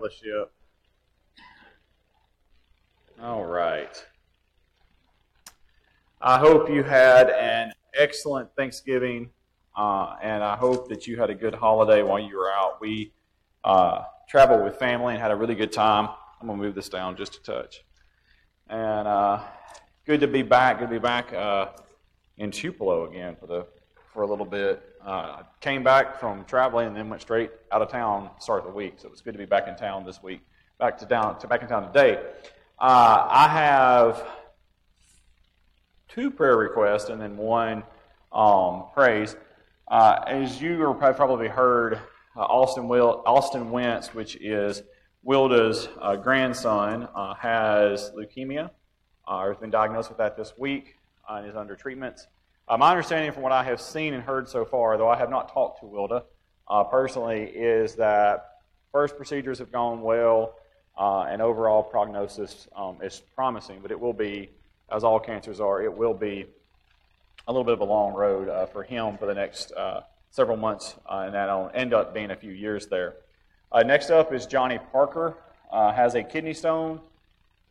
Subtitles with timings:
[0.00, 0.52] fellowship.
[3.22, 4.06] All right.
[6.22, 9.30] I hope you had an excellent Thanksgiving,
[9.76, 12.80] uh, and I hope that you had a good holiday while you were out.
[12.80, 13.12] We
[13.64, 16.08] uh, traveled with family and had a really good time.
[16.40, 17.84] I'm going to move this down just a touch.
[18.68, 19.42] And uh,
[20.06, 20.78] good to be back.
[20.78, 21.68] Good to be back uh,
[22.38, 23.66] in Tupelo again for the
[24.12, 24.89] for a little bit.
[25.04, 28.72] Uh, came back from traveling and then went straight out of town start of the
[28.72, 28.94] week.
[28.98, 30.42] So it was good to be back in town this week.
[30.78, 32.22] Back to down to back in town today.
[32.78, 34.26] Uh, I have
[36.08, 37.82] two prayer requests and then one
[38.32, 39.36] um, praise.
[39.88, 41.94] Uh, as you have probably heard,
[42.36, 44.82] uh, Austin Will Austin Wentz, which is
[45.22, 48.70] Wilda's uh, grandson, uh, has leukemia.
[49.26, 50.96] Uh, has been diagnosed with that this week
[51.28, 52.20] and is under treatment.
[52.70, 55.28] Uh, my understanding from what I have seen and heard so far, though I have
[55.28, 56.22] not talked to Wilda
[56.68, 58.58] uh, personally, is that
[58.92, 60.54] first procedures have gone well
[60.96, 64.50] uh, and overall prognosis um, is promising, but it will be,
[64.88, 66.46] as all cancers are, it will be
[67.48, 70.56] a little bit of a long road uh, for him for the next uh, several
[70.56, 73.16] months, uh, and that'll end up being a few years there.
[73.84, 75.36] next up is Johnny Parker,
[75.72, 77.00] has a kidney stone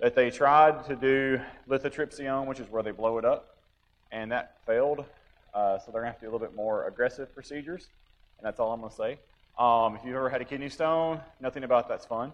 [0.01, 3.55] that they tried to do lithotripsy on, which is where they blow it up
[4.11, 5.05] and that failed.
[5.53, 7.89] Uh, so they're going to have to do a little bit more aggressive procedures,
[8.37, 9.19] and that's all I'm going to say.
[9.57, 12.33] Um, if you've ever had a kidney stone, nothing about that's fun.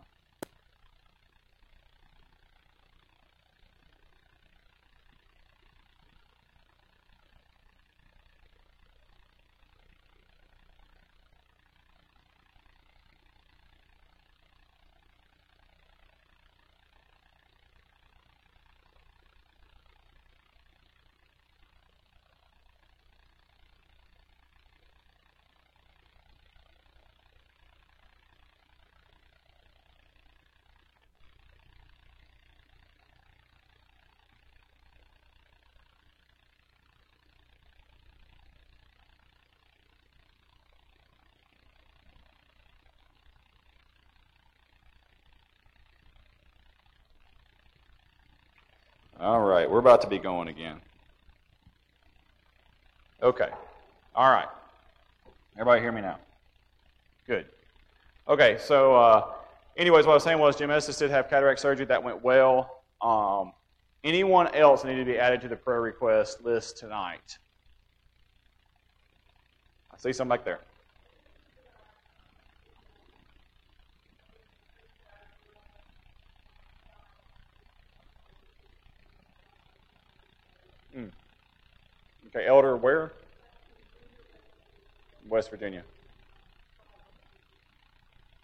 [49.20, 50.80] All right, we're about to be going again.
[53.22, 53.50] Okay.
[54.14, 54.48] All right.
[55.56, 56.20] Everybody hear me now?
[57.26, 57.48] Good.
[58.28, 59.26] Okay, so uh,
[59.76, 61.86] anyways, what I was saying was Jim Estes did have cataract surgery.
[61.86, 62.84] That went well.
[63.02, 63.54] Um,
[64.04, 67.40] anyone else needed to be added to the prayer request list tonight?
[69.92, 70.60] I see some back there.
[82.28, 83.12] Okay, Elder where?
[85.28, 85.84] West Virginia.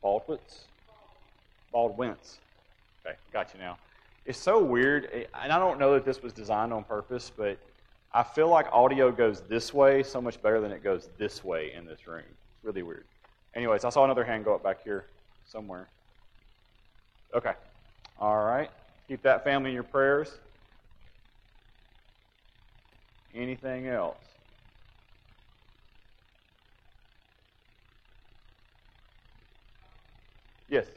[0.04, 0.66] Baldwitz?
[1.72, 2.40] Baldwins.
[3.06, 3.78] Okay, got you now.
[4.26, 7.58] It's so weird, eh, and I don't know that this was designed on purpose, but
[8.14, 11.74] I feel like audio goes this way so much better than it goes this way
[11.74, 12.24] in this room.
[12.28, 13.06] It's really weird.
[13.56, 15.08] Anyways, I saw another hand go up back here
[15.46, 15.88] somewhere.
[17.34, 17.54] Okay.
[18.20, 18.70] All right.
[19.08, 20.40] Keep that family in your prayers.
[23.34, 24.18] Anything else?
[30.68, 30.88] Yes.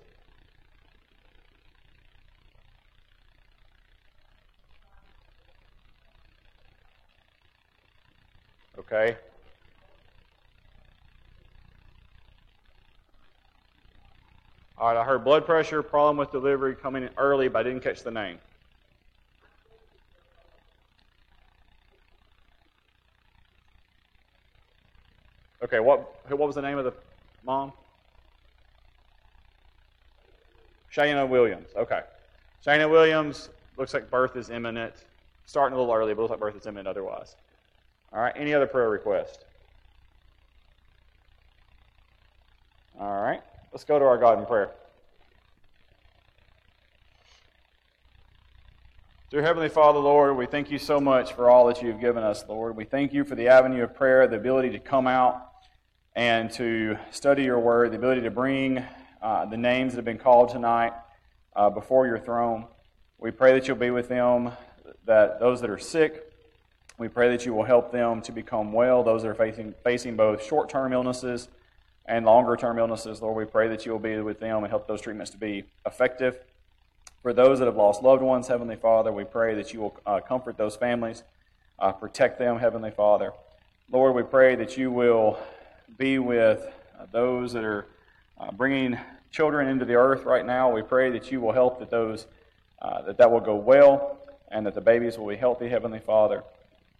[8.78, 9.16] Okay.
[14.76, 17.82] All right, I heard blood pressure, problem with delivery, coming in early, but I didn't
[17.82, 18.38] catch the name.
[25.64, 26.92] Okay, what, what was the name of the
[27.42, 27.72] mom?
[30.94, 31.68] Shayna Williams.
[31.74, 32.00] Okay.
[32.64, 34.92] Shayna Williams looks like birth is imminent.
[35.46, 37.34] Starting a little early, but looks like birth is imminent otherwise.
[38.12, 38.34] All right.
[38.36, 39.46] Any other prayer request?
[43.00, 43.40] All right.
[43.72, 44.70] Let's go to our God in prayer.
[49.30, 52.22] Dear Heavenly Father, Lord, we thank you so much for all that you have given
[52.22, 52.76] us, Lord.
[52.76, 55.53] We thank you for the avenue of prayer, the ability to come out
[56.14, 58.84] and to study your word, the ability to bring
[59.20, 60.92] uh, the names that have been called tonight
[61.56, 62.66] uh, before your throne.
[63.18, 64.52] We pray that you'll be with them,
[65.06, 66.30] that those that are sick,
[66.98, 70.14] we pray that you will help them to become well, those that are facing, facing
[70.14, 71.48] both short term illnesses
[72.06, 73.20] and longer term illnesses.
[73.20, 75.64] Lord, we pray that you will be with them and help those treatments to be
[75.84, 76.38] effective.
[77.22, 80.20] For those that have lost loved ones, Heavenly Father, we pray that you will uh,
[80.20, 81.24] comfort those families,
[81.80, 83.32] uh, protect them, Heavenly Father.
[83.90, 85.38] Lord, we pray that you will
[85.96, 87.86] be with uh, those that are
[88.38, 88.98] uh, bringing
[89.30, 90.70] children into the earth right now.
[90.70, 92.26] We pray that you will help that those
[92.82, 94.18] uh, that that will go well
[94.50, 96.44] and that the babies will be healthy, Heavenly Father.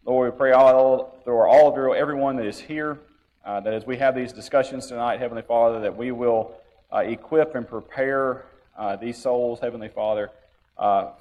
[0.04, 2.98] Lord, we pray all through all of your, everyone that is here,
[3.44, 6.54] uh, that as we have these discussions tonight, Heavenly Father, that we will
[6.92, 10.30] uh, equip and prepare uh, these souls, Heavenly Father,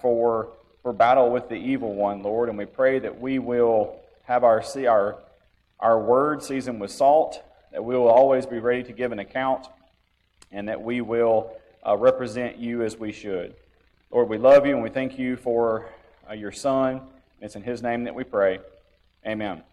[0.01, 0.49] for
[0.81, 2.49] for battle with the evil one, Lord.
[2.49, 5.17] And we pray that we will have our see our
[5.79, 7.43] our word seasoned with salt,
[7.73, 9.67] that we will always be ready to give an account,
[10.51, 11.51] and that we will
[11.85, 13.55] uh, represent you as we should.
[14.11, 15.89] Lord, we love you and we thank you for
[16.29, 17.01] uh, your Son.
[17.41, 18.59] It's in His name that we pray.
[19.25, 19.63] Amen.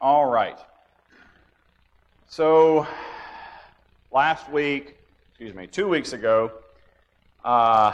[0.00, 0.58] All right.
[2.28, 2.86] So,
[4.10, 4.96] last week,
[5.30, 6.50] excuse me, two weeks ago,
[7.44, 7.92] uh,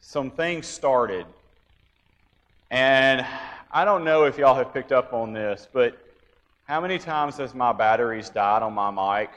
[0.00, 1.24] some things started.
[2.70, 3.24] And
[3.70, 5.98] I don't know if y'all have picked up on this, but
[6.72, 9.30] how many times has my batteries died on my mic?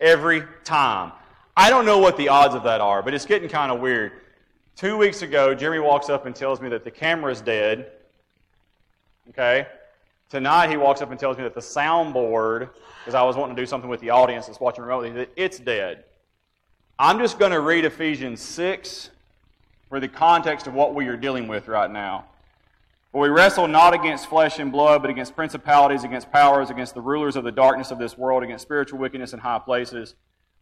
[0.00, 1.12] Every time.
[1.54, 4.12] I don't know what the odds of that are, but it's getting kind of weird.
[4.76, 7.92] Two weeks ago, Jeremy walks up and tells me that the camera's dead.
[9.28, 9.66] Okay?
[10.30, 13.60] Tonight, he walks up and tells me that the soundboard, because I was wanting to
[13.60, 16.04] do something with the audience that's watching remotely, that it's dead.
[16.98, 19.10] I'm just going to read Ephesians 6
[19.90, 22.24] for the context of what we are dealing with right now.
[23.16, 27.00] For we wrestle not against flesh and blood, but against principalities, against powers, against the
[27.00, 30.14] rulers of the darkness of this world, against spiritual wickedness in high places.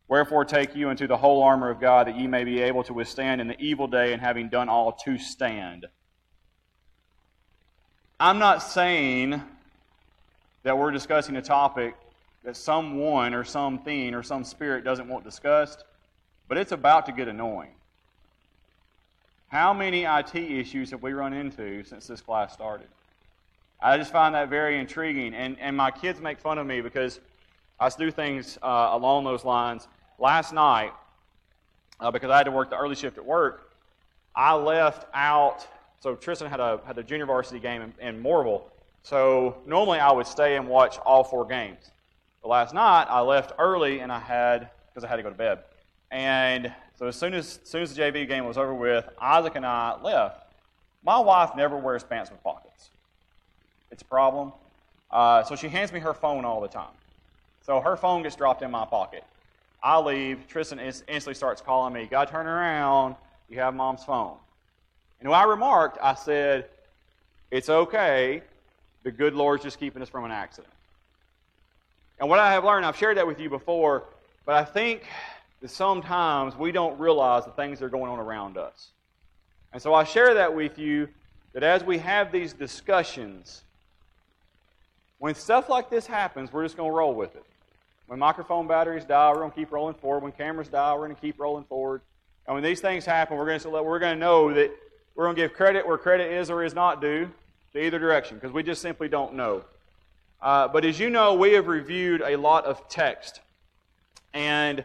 [0.06, 2.94] Wherefore take you into the whole armor of God, that ye may be able to
[2.94, 5.86] withstand in the evil day, and having done all to stand.
[8.20, 9.42] I'm not saying
[10.62, 11.96] that we're discussing a topic
[12.44, 15.82] that someone or something or some spirit doesn't want discussed,
[16.46, 17.74] but it's about to get annoying.
[19.54, 22.88] How many IT issues have we run into since this class started?
[23.80, 25.32] I just find that very intriguing.
[25.32, 27.20] And, and my kids make fun of me because
[27.78, 29.86] I do things uh, along those lines.
[30.18, 30.92] Last night,
[32.00, 33.70] uh, because I had to work the early shift at work,
[34.34, 35.64] I left out.
[36.00, 38.62] So Tristan had a had a junior varsity game in, in Mooresville.
[39.04, 41.92] So normally I would stay and watch all four games.
[42.42, 45.36] But last night I left early and I had because I had to go to
[45.36, 45.60] bed.
[46.10, 49.56] And so as soon as, as soon as the JV game was over with, Isaac
[49.56, 50.46] and I left.
[51.04, 52.90] My wife never wears pants with pockets.
[53.90, 54.52] It's a problem.
[55.10, 56.94] Uh, so she hands me her phone all the time.
[57.62, 59.24] So her phone gets dropped in my pocket.
[59.82, 60.46] I leave.
[60.48, 62.06] Tristan instantly starts calling me.
[62.10, 63.16] God, turn around.
[63.48, 64.36] You have mom's phone.
[65.20, 66.66] And when I remarked, I said,
[67.50, 68.42] It's okay.
[69.02, 70.72] The good Lord's just keeping us from an accident.
[72.18, 74.04] And what I have learned, I've shared that with you before,
[74.46, 75.02] but I think
[75.64, 78.90] that sometimes we don't realize the things that are going on around us.
[79.72, 81.08] And so I share that with you
[81.54, 83.62] that as we have these discussions,
[85.16, 87.46] when stuff like this happens, we're just going to roll with it.
[88.08, 90.22] When microphone batteries die, we're going to keep rolling forward.
[90.22, 92.02] When cameras die, we're going to keep rolling forward.
[92.46, 94.70] And when these things happen, we're going to we're going to know that
[95.14, 97.30] we're going to give credit where credit is or is not due
[97.72, 99.64] to either direction because we just simply don't know.
[100.42, 103.40] Uh, but as you know, we have reviewed a lot of text,
[104.34, 104.84] and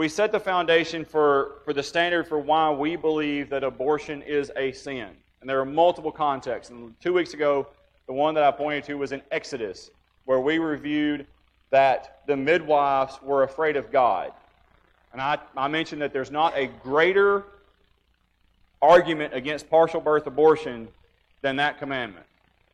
[0.00, 4.50] we set the foundation for, for the standard for why we believe that abortion is
[4.56, 5.10] a sin.
[5.42, 6.70] And there are multiple contexts.
[6.70, 7.66] And two weeks ago,
[8.06, 9.90] the one that I pointed to was in Exodus,
[10.24, 11.26] where we reviewed
[11.68, 14.32] that the midwives were afraid of God.
[15.12, 17.44] And I, I mentioned that there's not a greater
[18.80, 20.88] argument against partial birth abortion
[21.42, 22.24] than that commandment.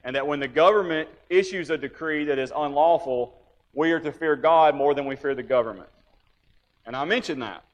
[0.04, 3.34] And that when the government issues a decree that is unlawful,
[3.74, 5.88] we are to fear God more than we fear the government.
[6.86, 7.64] And I mentioned that.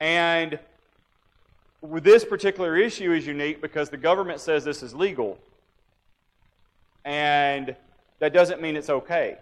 [0.00, 0.58] And
[1.82, 5.38] this particular issue is unique because the government says this is legal.
[7.04, 7.74] And
[8.20, 9.38] that doesn't mean it's okay.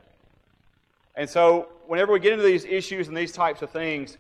[1.15, 4.19] And so, whenever we get into these issues and these types of things,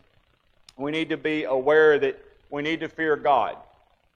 [0.76, 3.56] we need to be aware that we need to fear God.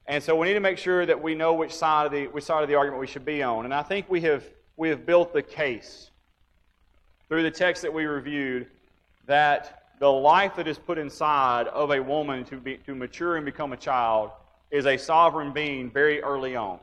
[0.07, 2.45] And so we need to make sure that we know which side of the which
[2.45, 3.65] side of the argument we should be on.
[3.65, 4.45] And I think we have
[4.77, 6.11] we have built the case
[7.29, 8.67] through the text that we reviewed
[9.27, 13.45] that the life that is put inside of a woman to, be, to mature and
[13.45, 14.31] become a child
[14.71, 16.79] is a sovereign being very early on.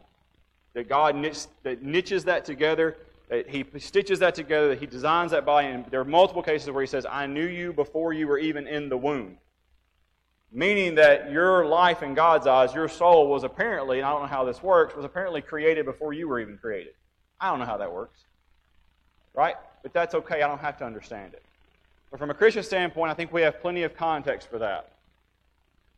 [0.76, 2.96] That God niches, that niches that together,
[3.30, 5.68] that He stitches that together, that He designs that body.
[5.68, 8.68] And there are multiple cases where He says, I knew you before you were even
[8.68, 9.40] in the womb.
[10.52, 14.28] Meaning that your life in God's eyes, your soul was apparently, and I don't know
[14.28, 16.94] how this works, was apparently created before you were even created.
[17.42, 18.20] I don't know how that works.
[19.34, 19.56] Right?
[19.82, 20.44] But that's okay.
[20.44, 21.44] I don't have to understand it.
[22.12, 24.92] But from a Christian standpoint, I think we have plenty of context for that.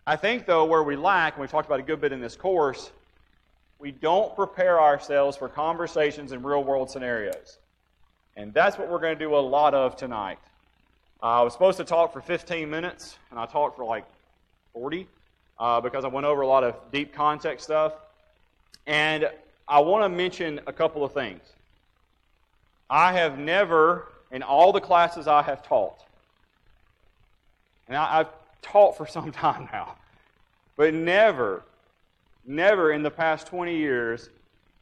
[0.07, 2.35] I think, though, where we lack, and we've talked about a good bit in this
[2.35, 2.91] course,
[3.77, 7.59] we don't prepare ourselves for conversations in real world scenarios.
[8.35, 10.39] And that's what we're going to do a lot of tonight.
[11.21, 14.05] Uh, I was supposed to talk for 15 minutes, and I talked for like
[14.73, 15.07] 40
[15.59, 17.93] uh, because I went over a lot of deep context stuff.
[18.87, 19.29] And
[19.67, 21.41] I want to mention a couple of things.
[22.89, 26.05] I have never, in all the classes I have taught,
[27.87, 28.29] and I, have
[28.61, 29.95] taught for some time now,
[30.75, 31.63] but never,
[32.45, 34.29] never in the past 20 years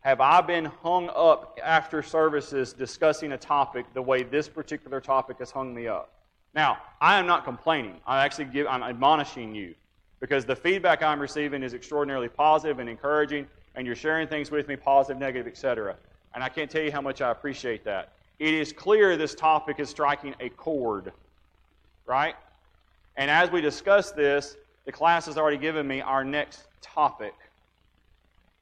[0.02, 5.40] have I been hung up after services discussing a topic the way this particular topic
[5.40, 6.14] has hung me up.
[6.54, 7.96] Now, I am not complaining.
[8.08, 9.76] I'm actually give, I'm admonishing you
[10.20, 14.68] because the feedback I'm receiving is extraordinarily positive and encouraging, and you're sharing things with
[14.68, 15.96] me, positive, negative, etc.
[16.34, 18.14] And I can't tell you how much I appreciate that.
[18.40, 21.12] It is clear this topic is striking a chord,
[22.06, 22.36] right?
[23.16, 27.34] And as we discuss this, the class has already given me our next topic.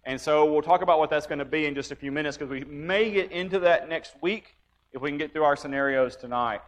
[0.05, 2.37] And so we'll talk about what that's going to be in just a few minutes
[2.37, 4.55] because we may get into that next week
[4.93, 6.61] if we can get through our scenarios tonight.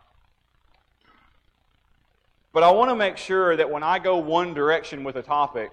[2.51, 5.71] But I want to make sure that when I go one direction with a topic,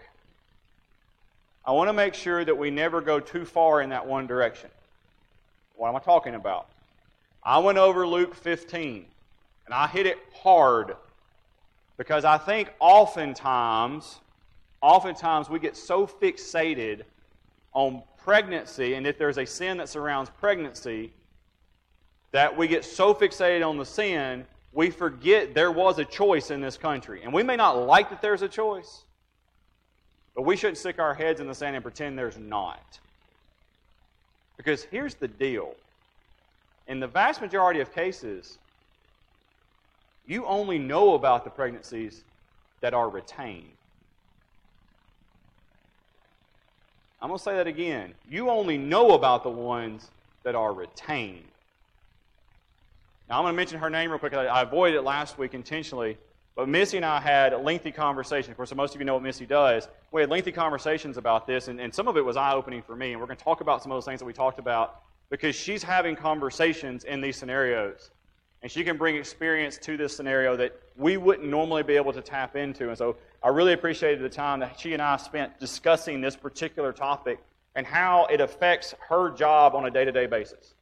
[1.66, 4.70] I want to make sure that we never go too far in that one direction.
[5.76, 6.68] What am I talking about?
[7.44, 9.04] I went over Luke 15,
[9.66, 10.96] and I hit it hard
[11.98, 14.20] because I think oftentimes,
[14.80, 17.02] oftentimes we get so fixated
[17.74, 21.12] on pregnancy, and if there's a sin that surrounds pregnancy,
[22.32, 26.60] that we get so fixated on the sin, we forget there was a choice in
[26.60, 27.22] this country.
[27.22, 29.02] And we may not like that there's a choice,
[30.34, 32.98] but we shouldn't stick our heads in the sand and pretend there's not.
[34.56, 35.74] Because here's the deal
[36.86, 38.58] in the vast majority of cases,
[40.26, 42.22] you only know about the pregnancies
[42.80, 43.70] that are retained.
[47.20, 48.12] I'm going to say that again.
[48.30, 50.10] You only know about the ones
[50.42, 51.44] that are retained.
[53.30, 54.34] Now, I'm going to mention her name real quick.
[54.34, 56.18] I avoided it last week intentionally.
[56.54, 58.50] But Missy and I had a lengthy conversation.
[58.50, 59.88] Of course, most of you know what Missy does.
[60.12, 62.94] We had lengthy conversations about this, and, and some of it was eye opening for
[62.94, 63.12] me.
[63.12, 65.00] And we're going to talk about some of those things that we talked about
[65.30, 68.10] because she's having conversations in these scenarios.
[68.62, 72.22] And she can bring experience to this scenario that we wouldn't normally be able to
[72.22, 72.88] tap into.
[72.88, 76.92] And so I really appreciated the time that she and I spent discussing this particular
[76.92, 77.40] topic
[77.74, 80.74] and how it affects her job on a day to day basis.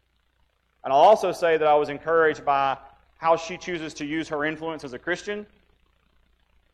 [0.85, 2.77] And I'll also say that I was encouraged by
[3.19, 5.47] how she chooses to use her influence as a Christian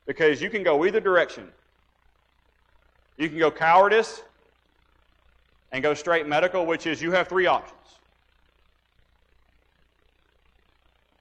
[0.06, 1.48] because you can go either direction.
[3.18, 4.22] You can go cowardice
[5.72, 7.74] and go straight medical, which is you have three options.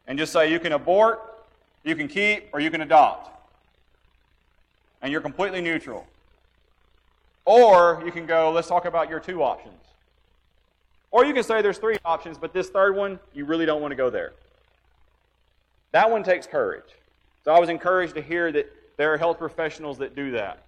[0.07, 1.43] And just say you can abort,
[1.83, 3.31] you can keep, or you can adopt.
[5.01, 6.07] And you're completely neutral.
[7.45, 9.73] Or you can go, let's talk about your two options.
[11.11, 13.91] Or you can say there's three options, but this third one, you really don't want
[13.91, 14.33] to go there.
[15.91, 16.95] That one takes courage.
[17.43, 20.63] So I was encouraged to hear that there are health professionals that do that.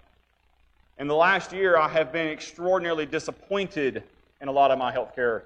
[1.00, 4.04] In the last year, I have been extraordinarily disappointed
[4.42, 5.44] in a lot of my healthcare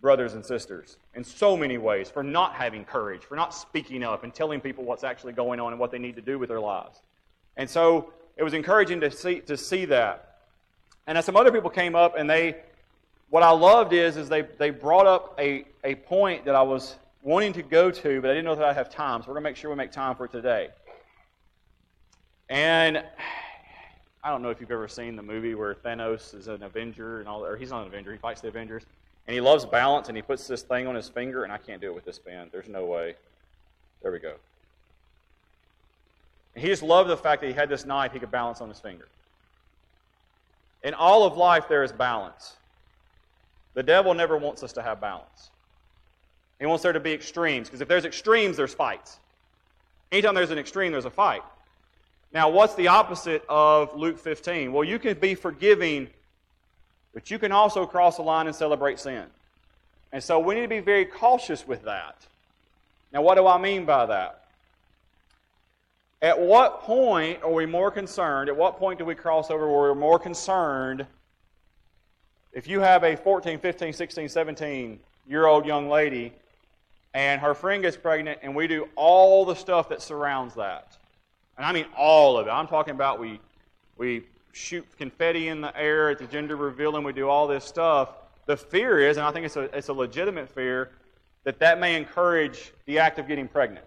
[0.00, 4.24] brothers and sisters in so many ways for not having courage, for not speaking up
[4.24, 6.58] and telling people what's actually going on and what they need to do with their
[6.58, 7.02] lives.
[7.56, 10.40] And so it was encouraging to see, to see that.
[11.06, 12.56] And as some other people came up and they,
[13.30, 16.96] what I loved is, is they, they brought up a, a point that I was
[17.22, 19.22] wanting to go to, but I didn't know that I'd have time.
[19.22, 20.70] So we're going to make sure we make time for it today.
[22.48, 23.04] And
[24.26, 27.28] I don't know if you've ever seen the movie where Thanos is an Avenger and
[27.28, 28.82] all, or he's not an Avenger, he fights the Avengers,
[29.28, 31.80] and he loves balance, and he puts this thing on his finger, and I can't
[31.80, 32.48] do it with this pen.
[32.50, 33.14] There's no way.
[34.02, 34.34] There we go.
[36.56, 38.68] And he just loved the fact that he had this knife he could balance on
[38.68, 39.06] his finger.
[40.82, 42.56] In all of life, there is balance.
[43.74, 45.50] The devil never wants us to have balance.
[46.58, 49.20] He wants there to be extremes, because if there's extremes, there's fights.
[50.10, 51.44] Anytime there's an extreme, there's a fight.
[52.36, 54.70] Now, what's the opposite of Luke 15?
[54.70, 56.06] Well, you can be forgiving,
[57.14, 59.24] but you can also cross the line and celebrate sin.
[60.12, 62.26] And so we need to be very cautious with that.
[63.10, 64.44] Now, what do I mean by that?
[66.20, 68.50] At what point are we more concerned?
[68.50, 71.06] At what point do we cross over where we're more concerned
[72.52, 76.34] if you have a 14, 15, 16, 17 year old young lady
[77.14, 80.98] and her friend gets pregnant and we do all the stuff that surrounds that?
[81.56, 82.50] And I mean all of it.
[82.50, 83.40] I'm talking about we,
[83.96, 87.64] we shoot confetti in the air at the gender reveal and we do all this
[87.64, 88.10] stuff.
[88.46, 90.90] The fear is, and I think it's a, it's a legitimate fear,
[91.44, 93.84] that that may encourage the act of getting pregnant.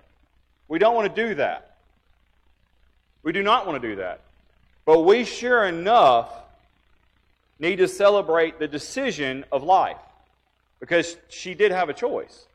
[0.68, 1.78] We don't want to do that.
[3.24, 4.22] We do not want to do that.
[4.86, 6.32] But we sure enough
[7.60, 9.98] need to celebrate the decision of life
[10.80, 12.46] because she did have a choice.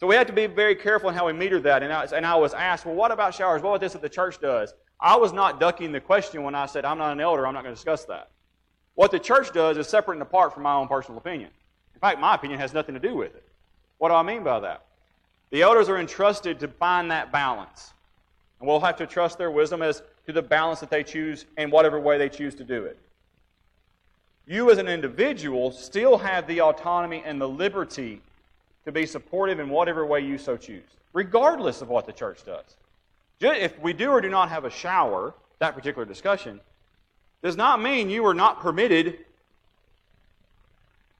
[0.00, 1.82] So we have to be very careful in how we meter that.
[1.82, 3.60] And I, and I was asked, well, what about showers?
[3.60, 4.72] What about this that the church does?
[4.98, 7.64] I was not ducking the question when I said, I'm not an elder, I'm not
[7.64, 8.30] going to discuss that.
[8.94, 11.50] What the church does is separate and apart from my own personal opinion.
[11.94, 13.44] In fact, my opinion has nothing to do with it.
[13.98, 14.86] What do I mean by that?
[15.50, 17.92] The elders are entrusted to find that balance.
[18.58, 21.70] And we'll have to trust their wisdom as to the balance that they choose in
[21.70, 22.98] whatever way they choose to do it.
[24.46, 28.22] You, as an individual, still have the autonomy and the liberty
[28.84, 32.76] to be supportive in whatever way you so choose, regardless of what the church does.
[33.40, 36.60] If we do or do not have a shower, that particular discussion,
[37.42, 39.18] does not mean you are not permitted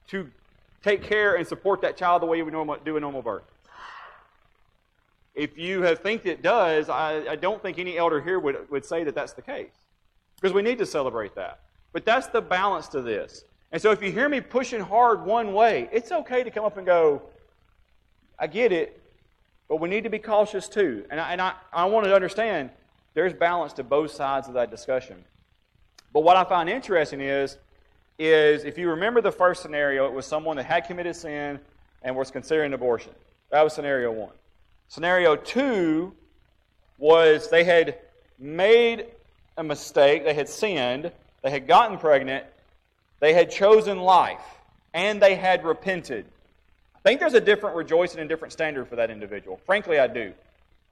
[0.07, 0.29] to
[0.83, 3.43] take care and support that child the way you would normal, do a normal birth.
[5.33, 8.85] If you have think it does, I, I don't think any elder here would, would
[8.85, 9.71] say that that's the case.
[10.35, 11.61] Because we need to celebrate that.
[11.93, 13.45] But that's the balance to this.
[13.71, 16.77] And so if you hear me pushing hard one way, it's okay to come up
[16.77, 17.21] and go,
[18.41, 18.99] I get it,
[19.69, 21.05] but we need to be cautious too.
[21.11, 22.71] And I, and I, I want to understand
[23.13, 25.23] there's balance to both sides of that discussion.
[26.11, 27.57] But what I find interesting is,
[28.17, 31.59] is if you remember the first scenario, it was someone that had committed sin
[32.01, 33.13] and was considering abortion.
[33.51, 34.33] That was scenario one.
[34.87, 36.13] Scenario two
[36.97, 37.99] was they had
[38.39, 39.05] made
[39.55, 41.11] a mistake, they had sinned,
[41.43, 42.45] they had gotten pregnant,
[43.19, 44.43] they had chosen life,
[44.93, 46.25] and they had repented.
[47.03, 49.59] I think there's a different rejoicing and different standard for that individual.
[49.65, 50.33] Frankly, I do.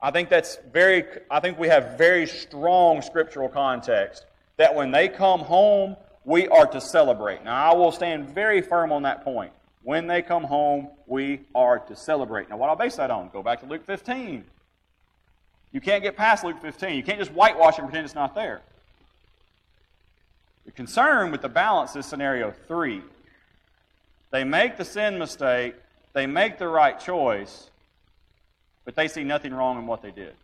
[0.02, 4.24] I think that's very, I think we have very strong scriptural context
[4.56, 7.44] that when they come home, we are to celebrate.
[7.44, 9.52] Now, I will stand very firm on that point.
[9.82, 12.50] When they come home, we are to celebrate.
[12.50, 13.30] Now, what I'll base that on?
[13.32, 14.44] Go back to Luke 15.
[15.72, 16.96] You can't get past Luke 15.
[16.96, 18.62] You can't just whitewash and pretend it's not there.
[20.66, 23.02] The concern with the balance is scenario three.
[24.30, 25.74] They make the sin mistake,
[26.12, 27.70] they make the right choice,
[28.84, 30.34] but they see nothing wrong in what they did.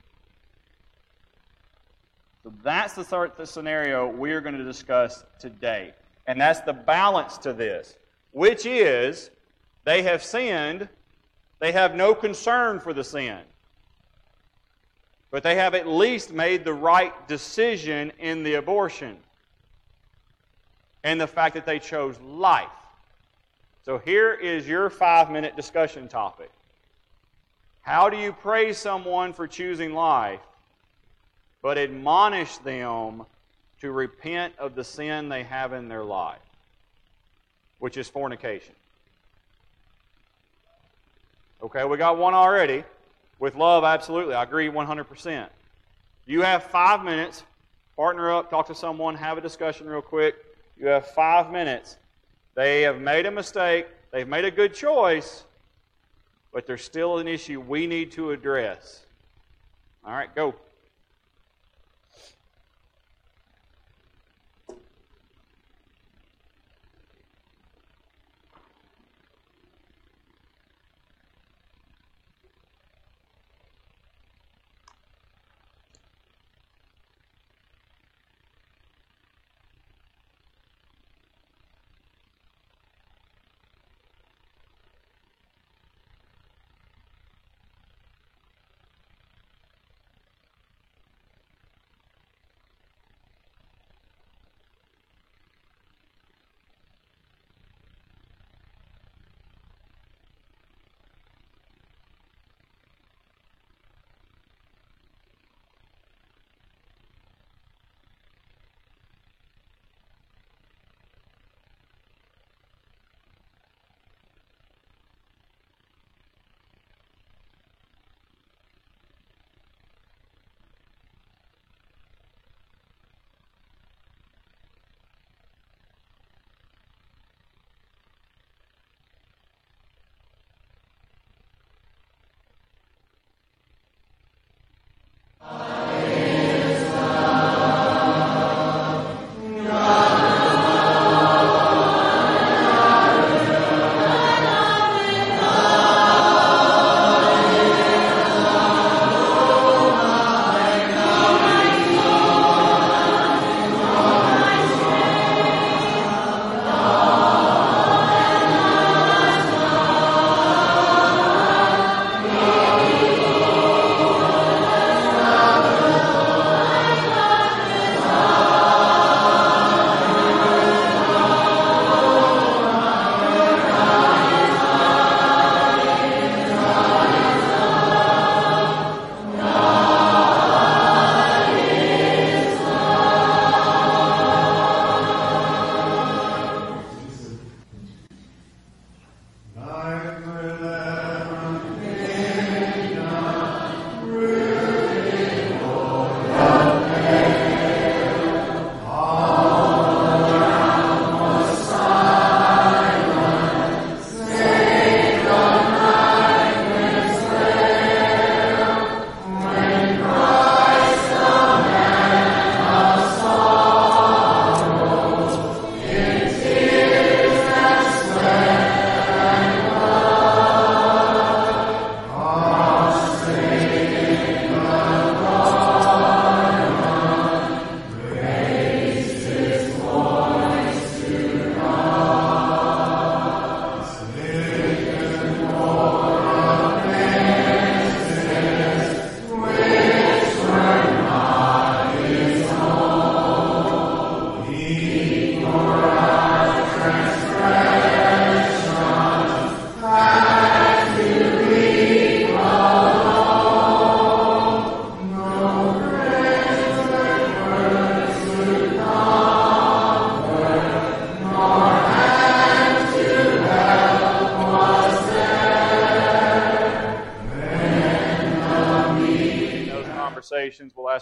[2.42, 3.04] So that's the
[3.40, 5.92] of scenario we're going to discuss today.
[6.28, 7.96] And that's the balance to this,
[8.32, 9.30] which is
[9.84, 10.88] they have sinned,
[11.58, 13.38] they have no concern for the sin.
[15.32, 19.16] But they have at least made the right decision in the abortion.
[21.02, 22.68] And the fact that they chose life.
[23.86, 26.50] So here is your five minute discussion topic.
[27.82, 30.40] How do you praise someone for choosing life,
[31.62, 33.22] but admonish them
[33.80, 36.40] to repent of the sin they have in their life,
[37.78, 38.74] which is fornication?
[41.62, 42.82] Okay, we got one already.
[43.38, 44.34] With love, absolutely.
[44.34, 45.46] I agree 100%.
[46.26, 47.44] You have five minutes.
[47.96, 50.34] Partner up, talk to someone, have a discussion real quick.
[50.76, 51.98] You have five minutes
[52.56, 55.44] they have made a mistake, they've made a good choice,
[56.52, 59.04] but there's still an issue we need to address.
[60.04, 60.54] All right, go.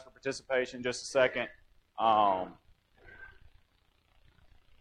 [0.02, 1.48] For participation just a second.
[1.98, 2.54] Um,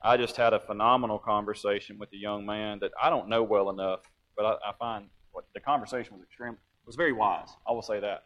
[0.01, 3.69] I just had a phenomenal conversation with a young man that I don't know well
[3.69, 4.01] enough,
[4.35, 7.49] but I, I find what the conversation was extreme was very wise.
[7.67, 8.23] I will say that.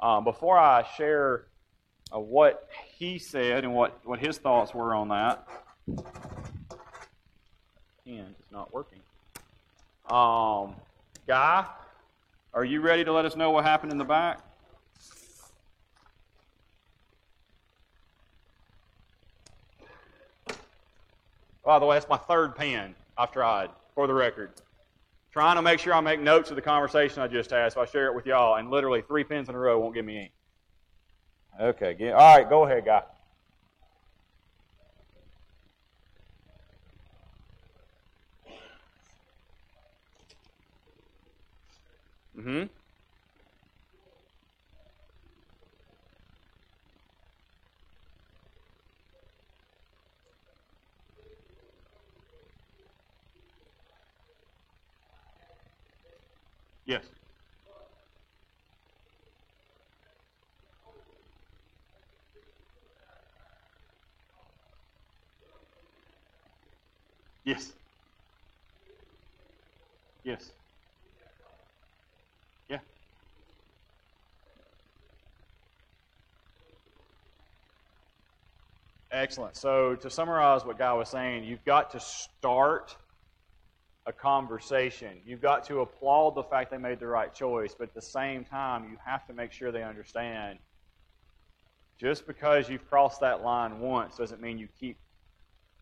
[0.00, 1.46] Um, before I share
[2.12, 5.46] uh, what he said and what, what his thoughts were on that,
[8.04, 8.98] pen is not working.
[10.10, 10.74] Um,
[11.26, 11.64] Guy,
[12.52, 14.40] are you ready to let us know what happened in the back?
[21.64, 24.50] By the way, that's my third pen I've tried, for the record.
[25.32, 27.86] Trying to make sure I make notes of the conversation I just had, so I
[27.86, 30.32] share it with y'all, and literally three pens in a row won't give me ink.
[31.60, 33.02] Okay, all right, go ahead, guy.
[42.38, 42.81] Mm-hmm.
[56.86, 57.04] Yes.
[67.44, 67.72] Yes.
[70.24, 70.52] Yes.
[72.68, 72.78] Yeah.
[79.10, 79.56] Excellent.
[79.56, 82.96] So, to summarize what Guy was saying, you've got to start
[84.06, 85.18] a conversation.
[85.24, 88.44] You've got to applaud the fact they made the right choice, but at the same
[88.44, 90.58] time, you have to make sure they understand
[92.00, 94.96] just because you've crossed that line once doesn't mean you keep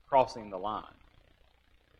[0.06, 0.84] crossing the line.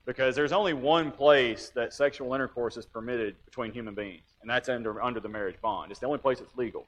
[0.05, 4.69] Because there's only one place that sexual intercourse is permitted between human beings, and that's
[4.69, 5.91] under, under the marriage bond.
[5.91, 6.87] It's the only place it's legal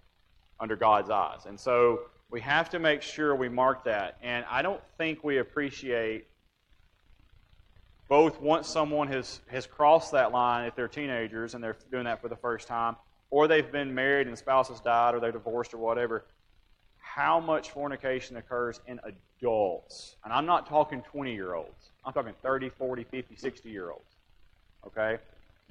[0.61, 1.47] under God's eyes.
[1.47, 4.19] And so we have to make sure we mark that.
[4.23, 6.27] And I don't think we appreciate
[8.13, 12.21] both once someone has, has crossed that line if they're teenagers and they're doing that
[12.21, 12.95] for the first time,
[13.31, 16.27] or they've been married and the spouse has died, or they're divorced, or whatever,
[16.99, 20.17] how much fornication occurs in adults.
[20.25, 24.17] And I'm not talking 20 year olds, I'm talking 30, 40, 50, 60 year olds.
[24.87, 25.17] Okay?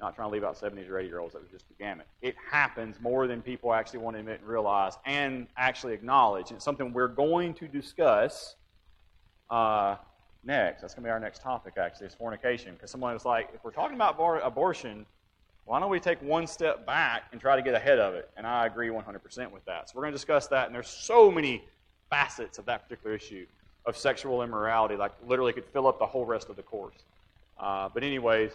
[0.00, 1.34] Not trying to leave out 70s or 80 year olds.
[1.34, 2.08] That was just the gamut.
[2.22, 6.50] It happens more than people actually want to admit and realize and actually acknowledge.
[6.50, 8.56] It's something we're going to discuss
[9.48, 9.94] uh,
[10.44, 10.80] next.
[10.80, 12.74] That's going to be our next topic, actually, is fornication.
[12.74, 15.06] Because someone was like, if we're talking about abortion,
[15.64, 18.30] why don't we take one step back and try to get ahead of it?
[18.36, 19.88] And I agree 100% with that.
[19.88, 20.66] So we're going to discuss that.
[20.66, 21.64] And there's so many
[22.10, 23.46] facets of that particular issue
[23.86, 27.04] of sexual immorality, like literally could fill up the whole rest of the course.
[27.58, 28.52] Uh, but, anyways,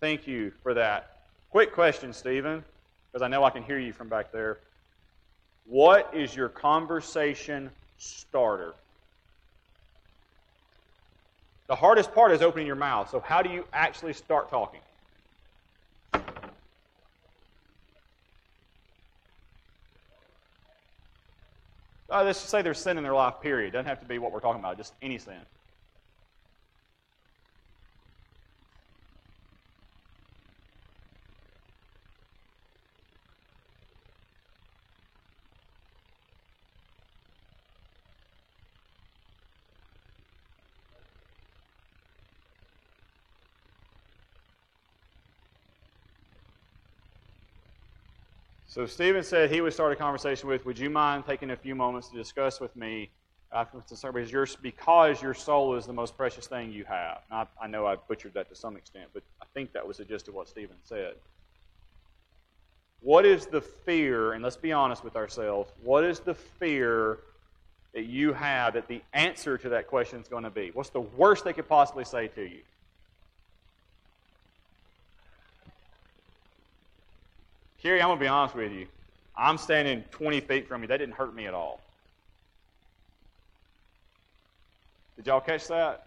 [0.00, 1.22] thank you for that.
[1.50, 2.64] Quick question, Stephen,
[3.10, 4.58] because I know I can hear you from back there.
[5.64, 8.74] What is your conversation starter?
[11.68, 13.10] The hardest part is opening your mouth.
[13.10, 14.80] So, how do you actually start talking?
[22.10, 23.74] Uh, let's just say there's sin in their life, period.
[23.74, 25.34] Doesn't have to be what we're talking about, just any sin.
[48.78, 51.74] So Stephen said he would start a conversation with, would you mind taking a few
[51.74, 53.10] moments to discuss with me
[53.50, 53.64] uh,
[54.28, 57.22] your, because your soul is the most precious thing you have.
[57.28, 60.04] I, I, know I butchered that to some extent, but I think that was the
[60.04, 61.14] gist of what Stephen said.
[63.00, 67.18] What is the fear, and let's be honest with ourselves, what is the fear
[67.94, 70.70] that you have that the answer to that question is going to be?
[70.72, 72.60] What's the worst they could possibly say to you?
[77.82, 78.86] Kerry, I'm going to be honest with you.
[79.36, 80.88] I'm standing 20 feet from you.
[80.88, 81.80] That didn't hurt me at all.
[85.16, 86.06] Did y'all catch that?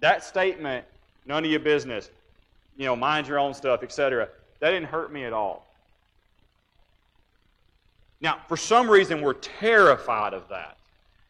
[0.00, 0.84] That statement,
[1.26, 2.10] none of your business,
[2.76, 4.28] you know, mind your own stuff, etc.,
[4.60, 5.66] that didn't hurt me at all.
[8.20, 10.76] Now, for some reason, we're terrified of that.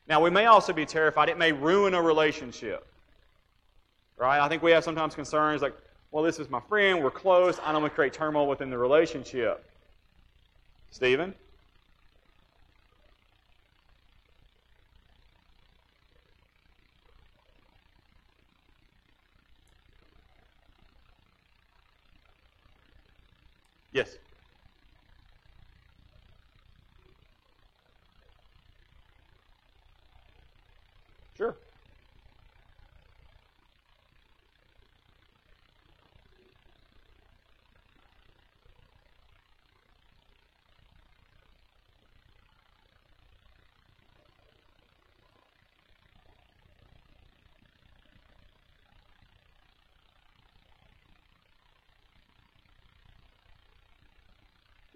[0.09, 2.87] Now, we may also be terrified it may ruin a relationship.
[4.17, 4.41] Right?
[4.41, 5.75] I think we have sometimes concerns like,
[6.11, 8.79] well, this is my friend, we're close, I don't want to create turmoil within the
[8.79, 9.65] relationship.
[10.91, 11.35] Stephen?
[23.93, 24.17] Yes.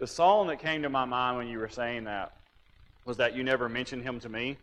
[0.03, 2.33] The song that came to my mind when you were saying that
[3.05, 4.57] was that you never mentioned him to me.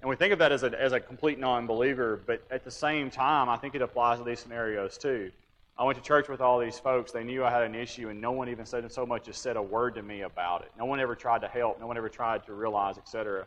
[0.00, 2.70] And we think of that as a, as a complete non believer, but at the
[2.70, 5.32] same time, I think it applies to these scenarios too.
[5.76, 7.10] I went to church with all these folks.
[7.10, 9.56] They knew I had an issue, and no one even said so much as said
[9.56, 10.70] a word to me about it.
[10.78, 11.80] No one ever tried to help.
[11.80, 13.46] No one ever tried to realize, etc.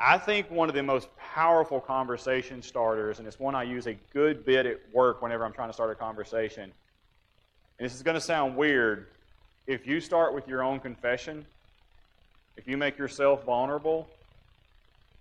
[0.00, 3.98] I think one of the most powerful conversation starters, and it's one I use a
[4.14, 6.72] good bit at work whenever I'm trying to start a conversation.
[7.78, 9.08] And this is going to sound weird.
[9.66, 11.46] If you start with your own confession,
[12.56, 14.06] if you make yourself vulnerable,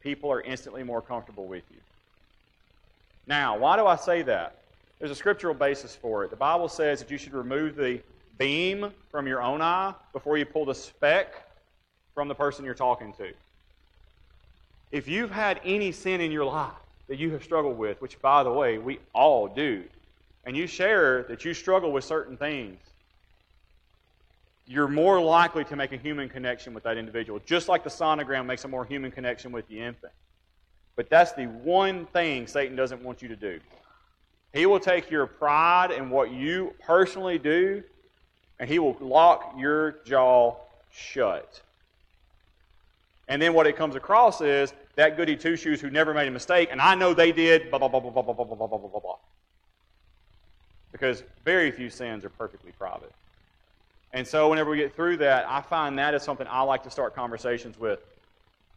[0.01, 1.77] people are instantly more comfortable with you.
[3.25, 4.57] Now, why do I say that?
[4.99, 6.29] There's a scriptural basis for it.
[6.29, 8.01] The Bible says that you should remove the
[8.37, 11.33] beam from your own eye before you pull the speck
[12.13, 13.31] from the person you're talking to.
[14.91, 16.73] If you've had any sin in your life
[17.07, 19.83] that you have struggled with, which, by the way, we all do,
[20.45, 22.79] and you share that you struggle with certain things,
[24.65, 28.45] you're more likely to make a human connection with that individual, just like the sonogram
[28.45, 30.13] makes a more human connection with the infant.
[30.95, 33.59] But that's the one thing Satan doesn't want you to do.
[34.53, 37.83] He will take your pride and what you personally do,
[38.59, 40.55] and he will lock your jaw
[40.91, 41.61] shut.
[43.27, 46.31] And then what it comes across is that goody two shoes who never made a
[46.31, 48.77] mistake, and I know they did, blah, blah, blah, blah, blah, blah, blah, blah, blah,
[48.77, 49.17] blah, blah.
[50.91, 53.11] Because very few sins are perfectly private.
[54.13, 56.91] And so whenever we get through that, I find that is something I like to
[56.91, 57.99] start conversations with.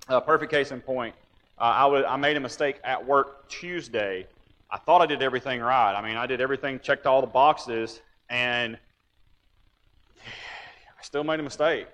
[0.09, 1.15] Perfect case in point,
[1.59, 4.27] uh, I made a mistake at work Tuesday.
[4.71, 5.95] I thought I did everything right.
[5.95, 8.79] I mean, I did everything, checked all the boxes, and
[10.27, 11.87] I still made a mistake.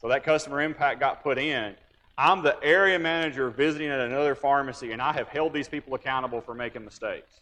[0.00, 1.74] So that customer impact got put in.
[2.16, 6.40] I'm the area manager visiting at another pharmacy, and I have held these people accountable
[6.40, 7.40] for making mistakes.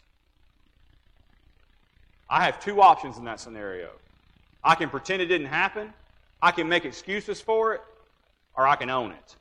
[2.29, 3.89] I have two options in that scenario.
[4.63, 5.93] I can pretend it didn't happen,
[6.41, 7.81] I can make excuses for it,
[8.55, 9.35] or I can own it.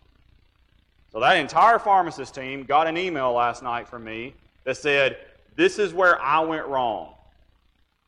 [1.12, 5.16] So that entire pharmacist team got an email last night from me that said,
[5.57, 7.14] This is where I went wrong.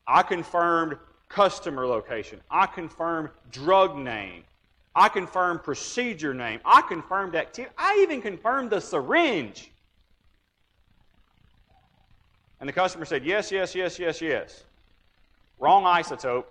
[0.06, 0.96] I confirmed
[1.28, 2.40] customer location.
[2.50, 4.44] I confirmed drug name.
[4.94, 6.60] I confirmed procedure name.
[6.64, 7.72] I confirmed activity.
[7.78, 9.70] I even confirmed the syringe.
[12.58, 14.64] And the customer said, Yes, yes, yes, yes, yes.
[15.58, 16.44] Wrong isotope.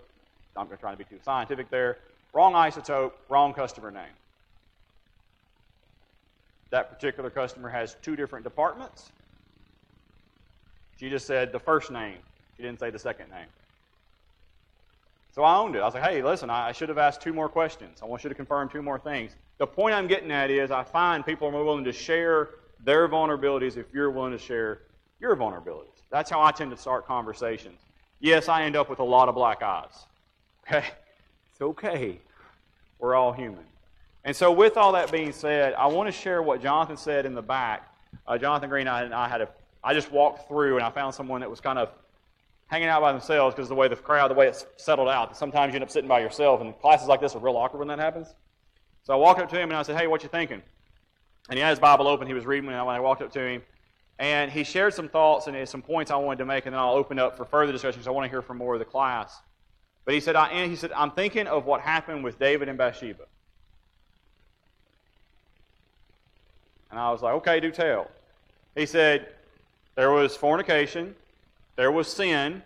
[0.60, 1.98] I'm trying to be too scientific there.
[2.34, 4.14] Wrong isotope, wrong customer name.
[6.70, 9.12] That particular customer has two different departments.
[10.98, 12.18] She just said the first name.
[12.58, 13.48] She didn't say the second name.
[15.32, 15.80] So I owned it.
[15.80, 18.00] I was like, hey, listen, I should have asked two more questions.
[18.02, 19.36] I want you to confirm two more things.
[19.58, 22.50] The point I'm getting at is I find people are more willing to share
[22.84, 24.82] their vulnerabilities if you're willing to share
[25.20, 26.02] your vulnerabilities.
[26.12, 27.80] That's how I tend to start conversations.
[28.20, 30.06] Yes, I end up with a lot of black eyes.
[30.70, 30.86] Okay?
[31.52, 32.20] It's okay.
[33.00, 33.64] We're all human.
[34.24, 37.34] And so, with all that being said, I want to share what Jonathan said in
[37.34, 37.92] the back.
[38.28, 39.50] Uh, Jonathan Green and I had a,
[39.84, 41.90] I just walked through and I found someone that was kind of
[42.68, 45.36] hanging out by themselves because of the way the crowd, the way it's settled out.
[45.36, 47.88] Sometimes you end up sitting by yourself, and classes like this are real awkward when
[47.88, 48.36] that happens.
[49.04, 50.62] So I walked up to him and I said, "Hey, what you thinking?"
[51.50, 52.28] And he had his Bible open.
[52.28, 53.64] He was reading when I walked up to him,
[54.20, 56.94] and he shared some thoughts and some points I wanted to make, and then I'll
[56.94, 59.42] open up for further discussion because I want to hear from more of the class.
[60.10, 63.26] But he said, I, he said, I'm thinking of what happened with David and Bathsheba.
[66.90, 68.10] And I was like, okay, do tell.
[68.74, 69.28] He said,
[69.94, 71.14] there was fornication,
[71.76, 72.64] there was sin.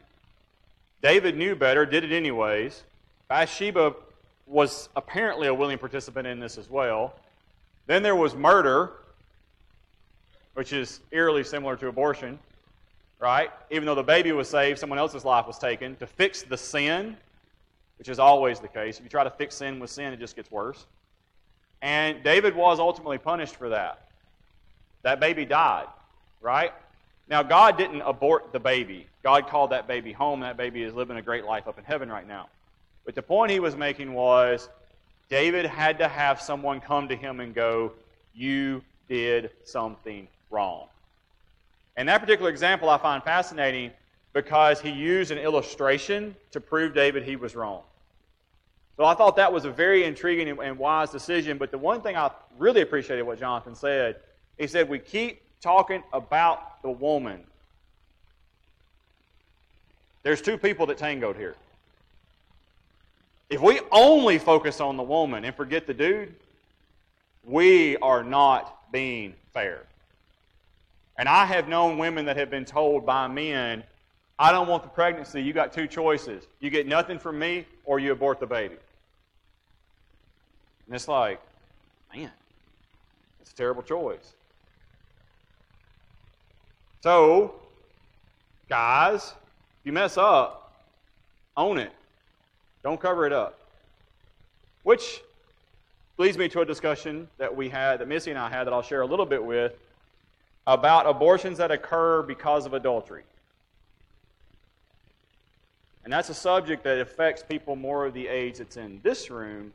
[1.02, 2.84] David knew better, did it anyways.
[3.28, 3.94] Bathsheba
[4.48, 7.14] was apparently a willing participant in this as well.
[7.88, 8.94] Then there was murder,
[10.54, 12.40] which is eerily similar to abortion,
[13.20, 13.52] right?
[13.70, 17.18] Even though the baby was saved, someone else's life was taken to fix the sin
[17.98, 18.98] which is always the case.
[18.98, 20.86] If you try to fix sin with sin, it just gets worse.
[21.82, 24.08] And David was ultimately punished for that.
[25.04, 25.88] That baby died,
[26.42, 26.74] right?
[27.28, 29.08] Now, God didn't abort the baby.
[29.22, 30.42] God called that baby home.
[30.42, 32.48] That baby is living a great life up in heaven right now.
[33.06, 34.70] But the point he was making was
[35.30, 37.92] David had to have someone come to him and go,
[38.34, 40.88] You did something wrong.
[41.96, 43.92] And that particular example I find fascinating
[44.34, 47.82] because he used an illustration to prove David he was wrong.
[48.98, 51.58] So I thought that was a very intriguing and wise decision.
[51.58, 54.18] But the one thing I really appreciated what Jonathan said,
[54.58, 57.40] he said, We keep talking about the woman.
[60.22, 61.56] There's two people that tangoed here.
[63.50, 66.34] If we only focus on the woman and forget the dude,
[67.44, 69.84] we are not being fair.
[71.18, 73.84] And I have known women that have been told by men,
[74.40, 75.42] I don't want the pregnancy.
[75.42, 76.48] You got two choices.
[76.60, 78.76] You get nothing from me or you abort the baby.
[80.88, 81.40] And it's like,
[82.14, 82.32] man,
[83.42, 84.34] it's a terrible choice.
[87.02, 87.56] So,
[88.70, 89.34] guys,
[89.80, 90.74] if you mess up,
[91.56, 91.92] own it.
[92.82, 93.60] Don't cover it up.
[94.84, 95.22] Which
[96.18, 98.82] leads me to a discussion that we had, that Missy and I had, that I'll
[98.82, 99.74] share a little bit with,
[100.68, 103.24] about abortions that occur because of adultery.
[106.04, 109.72] And that's a subject that affects people more of the age that's in this room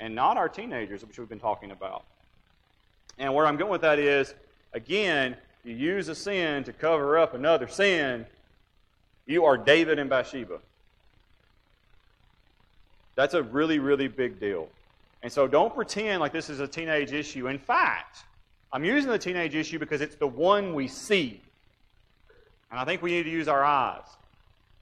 [0.00, 2.04] and not our teenagers, which we've been talking about.
[3.18, 4.34] And where I'm going with that is,
[4.72, 8.26] again, you use a sin to cover up another sin,
[9.26, 10.58] you are David and Bathsheba.
[13.14, 14.68] That's a really, really big deal.
[15.22, 17.48] And so don't pretend like this is a teenage issue.
[17.48, 18.18] In fact,
[18.72, 21.40] I'm using the teenage issue because it's the one we see.
[22.70, 24.04] And I think we need to use our eyes.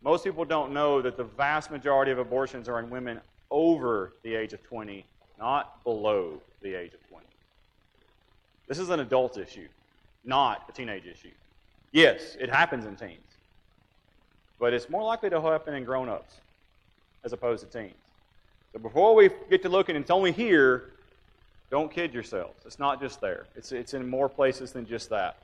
[0.05, 4.34] Most people don't know that the vast majority of abortions are in women over the
[4.34, 5.02] age of 20,
[5.38, 7.24] not below the age of 20.
[8.68, 9.66] This is an adult issue,
[10.22, 11.30] not a teenage issue.
[11.92, 13.18] Yes, it happens in teens,
[14.59, 16.34] but it's more likely to happen in grown ups
[17.24, 17.94] as opposed to teens.
[18.74, 20.90] So before we get to looking, it's only here,
[21.70, 22.66] don't kid yourselves.
[22.66, 25.38] It's not just there, it's, it's in more places than just that.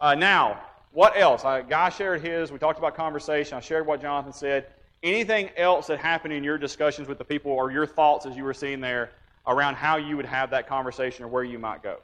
[0.00, 0.60] Uh, now,
[0.92, 1.42] what else?
[1.44, 2.50] A Guy shared his.
[2.52, 3.56] We talked about conversation.
[3.56, 4.66] I shared what Jonathan said.
[5.02, 8.44] Anything else that happened in your discussions with the people or your thoughts as you
[8.44, 9.12] were seeing there
[9.46, 11.98] around how you would have that conversation or where you might go?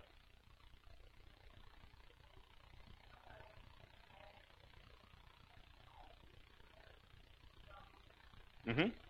[8.66, 9.05] Mm-hmm.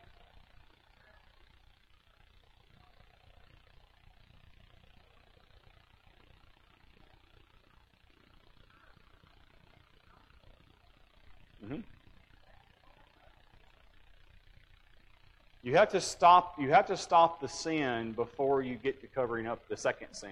[15.66, 16.54] You have to stop.
[16.60, 20.30] You have to stop the sin before you get to covering up the second sin.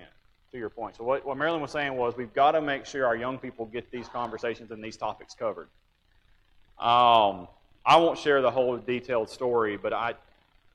[0.53, 0.95] To your point.
[0.95, 3.67] So what, what Marilyn was saying was we've got to make sure our young people
[3.67, 5.67] get these conversations and these topics covered.
[6.79, 7.49] Um,
[7.85, 10.15] I won't share the whole detailed story, but I, I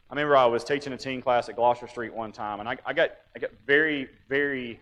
[0.10, 2.92] remember I was teaching a teen class at Gloucester Street one time, and I, I
[2.92, 4.82] got I got very, very,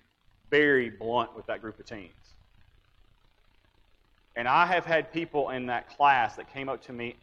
[0.49, 2.09] very blunt with that group of teens.
[4.35, 7.15] And I have had people in that class that came up to me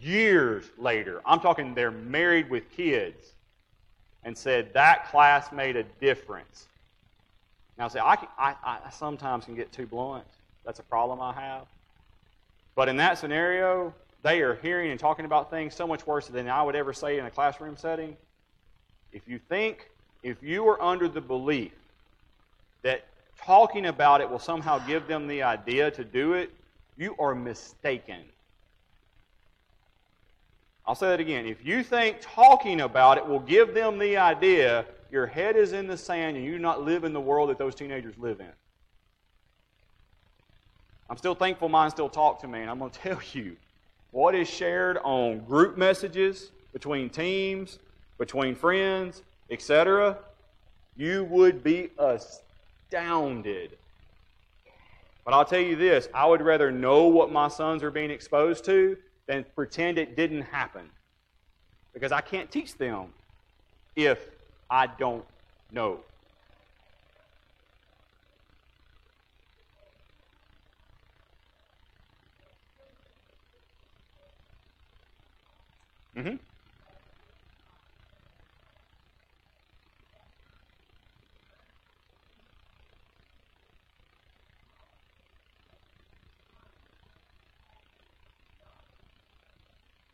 [0.00, 1.20] years later.
[1.24, 3.32] I'm talking they're married with kids
[4.24, 6.66] and said that class made a difference.
[7.78, 10.24] Now, say I, I, I sometimes can get too blunt.
[10.64, 11.66] That's a problem I have.
[12.74, 16.48] But in that scenario, they are hearing and talking about things so much worse than
[16.48, 18.16] I would ever say in a classroom setting.
[19.12, 19.90] If you think,
[20.22, 21.72] if you are under the belief
[22.82, 23.04] that
[23.38, 26.50] talking about it will somehow give them the idea to do it,
[26.96, 28.20] you are mistaken.
[30.86, 31.46] I'll say that again.
[31.46, 35.86] If you think talking about it will give them the idea, your head is in
[35.86, 38.52] the sand and you do not live in the world that those teenagers live in.
[41.08, 43.56] I'm still thankful mine still talk to me, and I'm going to tell you
[44.10, 47.78] what is shared on group messages between teams,
[48.18, 50.18] between friends, etc.
[50.96, 53.76] You would be astounded
[55.24, 58.64] but I'll tell you this I would rather know what my sons are being exposed
[58.66, 58.96] to
[59.28, 60.88] than pretend it didn't happen.
[61.94, 63.06] Because I can't teach them
[63.96, 64.18] if
[64.70, 65.24] I don't
[65.70, 66.00] know.
[76.16, 76.51] Mm-hmm.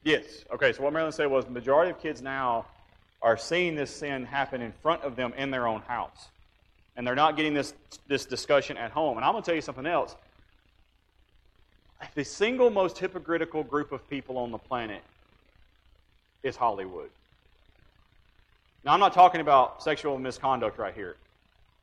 [0.05, 0.45] Yes.
[0.53, 2.67] Okay, so what Marilyn said was the majority of kids now
[3.21, 6.29] are seeing this sin happen in front of them in their own house.
[6.97, 7.75] And they're not getting this,
[8.07, 9.17] this discussion at home.
[9.17, 10.17] And I'm going to tell you something else.
[12.15, 15.03] The single most hypocritical group of people on the planet
[16.43, 17.11] is Hollywood.
[18.85, 21.17] Now, I'm not talking about sexual misconduct right here.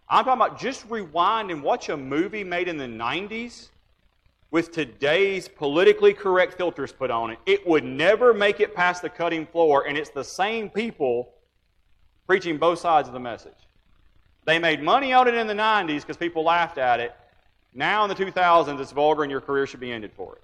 [0.08, 3.68] I'm talking about just rewind and watch a movie made in the 90s
[4.56, 9.10] with today's politically correct filters put on it, it would never make it past the
[9.10, 11.30] cutting floor, and it's the same people
[12.26, 13.52] preaching both sides of the message.
[14.46, 17.14] They made money on it in the 90s because people laughed at it.
[17.74, 20.42] Now in the 2000s, it's vulgar and your career should be ended for it.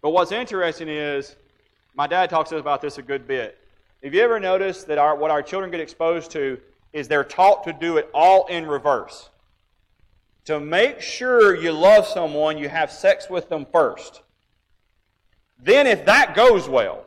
[0.00, 1.36] But what's interesting is,
[1.94, 3.56] my dad talks to us about this a good bit.
[4.02, 6.58] Have you ever noticed that our, what our children get exposed to
[6.92, 9.28] is they're taught to do it all in reverse?
[10.44, 14.22] To make sure you love someone, you have sex with them first.
[15.58, 17.04] Then, if that goes well,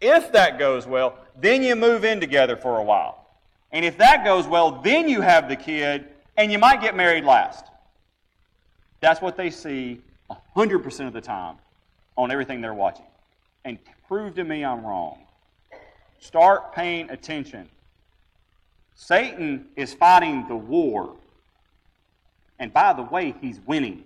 [0.00, 3.26] if that goes well, then you move in together for a while.
[3.72, 7.24] And if that goes well, then you have the kid, and you might get married
[7.24, 7.66] last.
[9.00, 10.00] That's what they see
[10.56, 11.56] 100% of the time
[12.16, 13.04] on everything they're watching.
[13.64, 15.18] And prove to me I'm wrong.
[16.20, 17.68] Start paying attention.
[18.94, 21.14] Satan is fighting the war.
[22.58, 24.04] And by the way, he's winning.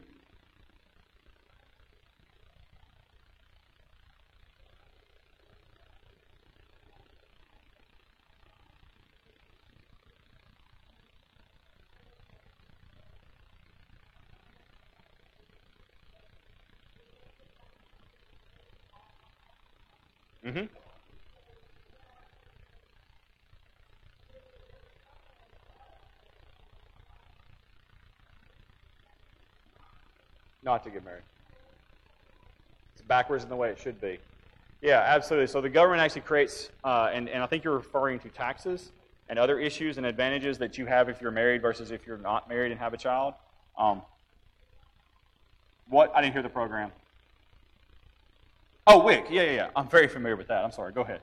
[20.47, 20.82] Mm-hmm.
[30.63, 31.23] Not to get married.
[32.95, 34.19] It's backwards in the way it should be.
[34.81, 35.47] Yeah, absolutely.
[35.47, 38.91] So the government actually creates, uh, and, and I think you're referring to taxes
[39.29, 42.49] and other issues and advantages that you have if you're married versus if you're not
[42.49, 43.35] married and have a child.
[43.79, 44.03] Um,
[45.89, 46.13] what?
[46.15, 46.91] I didn't hear the program.
[48.87, 49.27] Oh, WIC.
[49.31, 49.69] Yeah, yeah, yeah.
[49.77, 50.65] I'm very familiar with that.
[50.65, 50.93] I'm sorry.
[50.93, 51.21] Go ahead.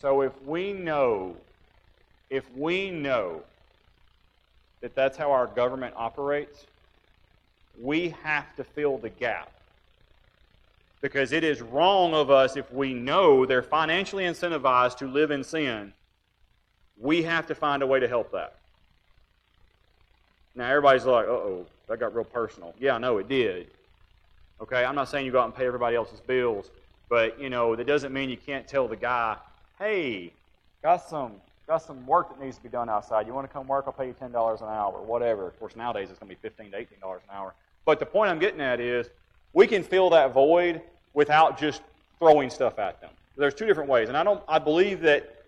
[0.00, 1.36] So if we know,
[2.30, 3.42] if we know
[4.80, 6.64] that that's how our government operates,
[7.78, 9.50] we have to fill the gap
[11.02, 15.44] because it is wrong of us if we know they're financially incentivized to live in
[15.44, 15.92] sin.
[16.98, 18.54] We have to find a way to help that.
[20.54, 22.74] Now, everybody's like, uh oh, that got real personal.
[22.78, 23.68] Yeah, I know it did.
[24.60, 26.70] Okay, I'm not saying you go out and pay everybody else's bills,
[27.08, 29.36] but, you know, that doesn't mean you can't tell the guy,
[29.80, 30.30] hey,
[30.82, 31.32] got some
[31.66, 33.26] got some work that needs to be done outside.
[33.26, 33.84] You want to come work?
[33.86, 34.26] I'll pay you $10
[34.60, 35.46] an hour, whatever.
[35.46, 37.54] Of course, nowadays it's going to be 15 to $18 an hour.
[37.84, 39.08] But the point I'm getting at is
[39.52, 40.82] we can fill that void
[41.14, 41.82] without just
[42.18, 43.10] throwing stuff at them.
[43.36, 44.42] There's two different ways, and I don't.
[44.48, 45.44] I believe that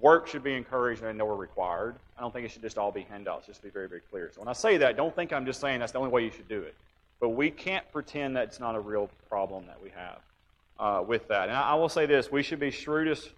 [0.00, 1.96] work should be encouraged and nor required.
[2.18, 3.46] I don't think it should just all be handouts.
[3.46, 4.30] Just to be very, very clear.
[4.32, 6.30] So when I say that, don't think I'm just saying that's the only way you
[6.30, 6.74] should do it.
[7.20, 10.18] But we can't pretend that it's not a real problem that we have
[10.82, 11.48] uh, with that.
[11.48, 13.32] And I, I will say this: we should be shrewdest as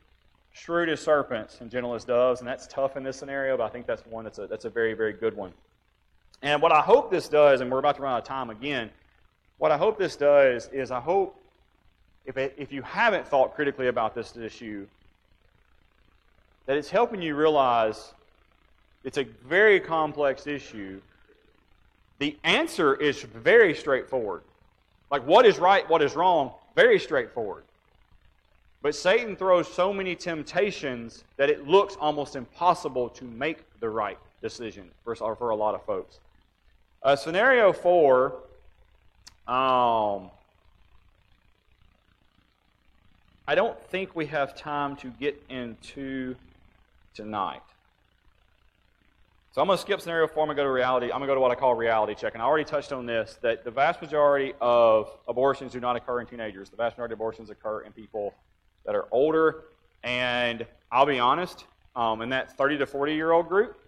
[0.53, 3.57] shrewd as serpents and gentle as doves, and that's tough in this scenario.
[3.57, 5.53] But I think that's one that's a that's a very, very good one.
[6.43, 8.91] And what I hope this does, and we're about to run out of time again
[9.59, 11.41] what I hope this does is I hope
[12.27, 14.87] if, it, if you haven't thought critically about this issue,
[16.67, 18.13] that it's helping you realize
[19.05, 21.01] it's a very complex issue.
[22.19, 24.43] The answer is very straightforward.
[25.11, 27.64] Like what is right, what is wrong, very straightforward.
[28.83, 34.18] But Satan throws so many temptations that it looks almost impossible to make the right
[34.43, 36.20] decision for, for a lot of folks.
[37.03, 38.35] Uh, scenario four
[39.47, 40.31] um,
[43.47, 46.35] I don't think we have time to get into
[47.12, 47.61] tonight.
[49.55, 50.49] So I'm going to skip scenario four.
[50.49, 51.07] To go to reality.
[51.07, 52.35] I'm going to go to what I call reality check.
[52.35, 56.21] And I already touched on this that the vast majority of abortions do not occur
[56.21, 56.71] in teenagers.
[56.71, 58.35] The vast majority of abortions occur in people
[58.85, 59.63] that are older.
[60.03, 63.79] And I'll be honest, um, in that 30 to 40 year old group,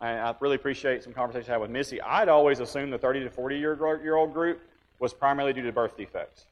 [0.00, 2.00] and I really appreciate some conversation I had with Missy.
[2.00, 4.62] I'd always assumed the 30 to 40 year old group
[5.00, 6.46] was primarily due to birth defects.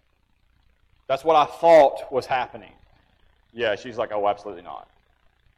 [1.06, 2.72] That's what I thought was happening.
[3.54, 4.90] Yeah, she's like, oh, absolutely not.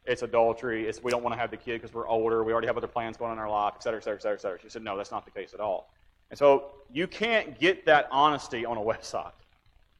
[0.05, 0.87] It's adultery.
[0.87, 2.43] It's we don't want to have the kid because we're older.
[2.43, 4.21] We already have other plans going on in our life, et cetera, et cetera, et
[4.21, 4.59] cetera, et cetera.
[4.61, 5.89] She said, no, that's not the case at all.
[6.29, 9.31] And so you can't get that honesty on a website.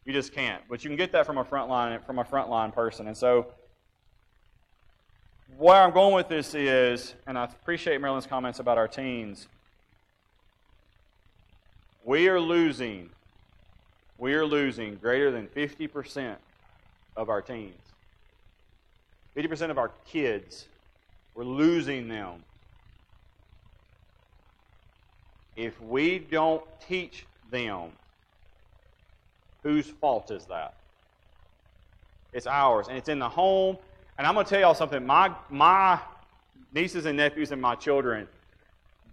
[0.06, 0.62] You just can't.
[0.70, 3.08] But you can get that from a frontline from a frontline person.
[3.08, 3.48] And so
[5.58, 9.48] where I'm going with this is, and I appreciate Marilyn's comments about our teens.
[12.04, 13.10] We are losing,
[14.18, 16.36] we are losing greater than 50%
[17.16, 17.74] of our teens.
[19.36, 20.66] 50% of our kids,
[21.34, 22.44] we're losing them.
[25.56, 27.92] If we don't teach them,
[29.64, 30.76] whose fault is that?
[32.34, 33.78] It's ours, and it's in the home.
[34.18, 35.06] And I'm going to tell y'all something.
[35.06, 36.00] My, my
[36.74, 38.28] nieces and nephews and my children,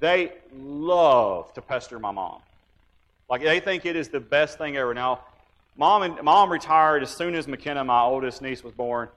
[0.00, 2.40] they love to pester my mom.
[3.30, 4.92] Like they think it is the best thing ever.
[4.92, 5.20] Now,
[5.76, 9.08] mom and mom retired as soon as McKenna, my oldest niece, was born,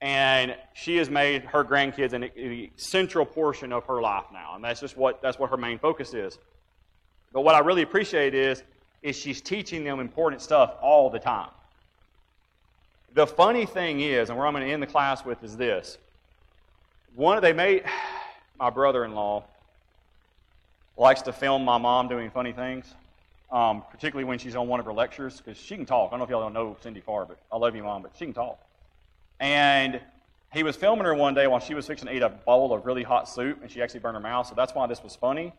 [0.00, 4.64] and she has made her grandkids an, a central portion of her life now, and
[4.64, 6.38] that's just what that's what her main focus is.
[7.32, 8.62] But what I really appreciate is
[9.02, 11.50] is she's teaching them important stuff all the time.
[13.12, 15.98] The funny thing is, and where I'm going to end the class with is this:
[17.14, 17.84] one they made
[18.58, 19.44] my brother-in-law
[20.96, 22.92] likes to film my mom doing funny things,
[23.50, 26.08] um, particularly when she's on one of her lectures, because she can talk.
[26.08, 28.12] I don't know if y'all don't know Cindy Farr, but I love you, Mom, but
[28.16, 28.58] she can talk.
[29.44, 30.00] And
[30.54, 32.86] he was filming her one day while she was fixing to eat a bowl of
[32.86, 35.52] really hot soup, and she actually burned her mouth, so that's why this was funny.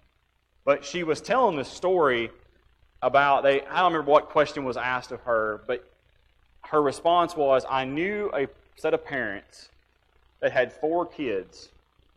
[0.63, 2.31] But she was telling this story
[3.03, 5.87] about they I don't remember what question was asked of her, but
[6.63, 9.69] her response was, I knew a set of parents
[10.39, 11.69] that had four kids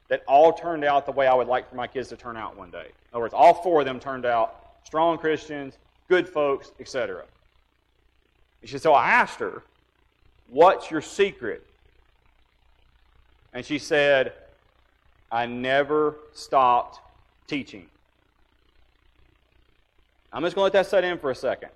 [0.08, 2.56] that all turned out the way I would like for my kids to turn out
[2.56, 2.86] one day.
[2.86, 5.76] In other words, all four of them turned out strong Christians,
[6.08, 7.24] good folks, etc.
[8.62, 9.64] And She said, So I asked her,
[10.48, 11.64] What's your secret?
[13.52, 14.32] And she said,
[15.30, 17.00] I never stopped
[17.46, 17.86] teaching.
[20.32, 21.70] I'm just going to let that set in for a second.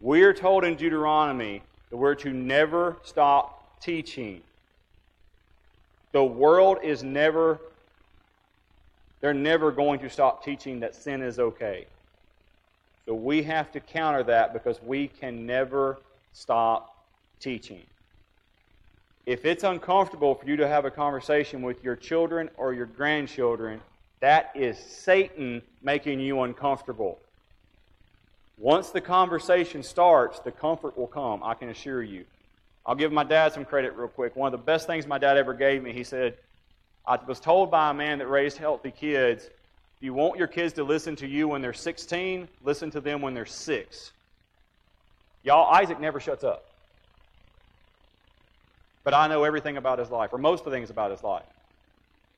[0.00, 4.40] We're told in Deuteronomy that we're to never stop teaching.
[6.12, 7.60] The world is never,
[9.20, 11.86] they're never going to stop teaching that sin is okay.
[13.06, 15.98] So we have to counter that because we can never
[16.32, 16.89] stop
[17.40, 17.82] teaching.
[19.26, 23.80] If it's uncomfortable for you to have a conversation with your children or your grandchildren,
[24.20, 27.18] that is Satan making you uncomfortable.
[28.58, 32.24] Once the conversation starts, the comfort will come, I can assure you.
[32.84, 34.36] I'll give my dad some credit real quick.
[34.36, 36.36] One of the best things my dad ever gave me, he said,
[37.06, 40.72] I was told by a man that raised healthy kids, if you want your kids
[40.74, 44.12] to listen to you when they're 16, listen to them when they're 6.
[45.42, 46.69] Y'all, Isaac never shuts up.
[49.04, 51.46] But I know everything about his life, or most of the things about his life,